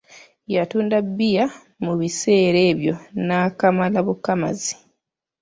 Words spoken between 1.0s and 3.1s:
bbiya mu biseera ebyo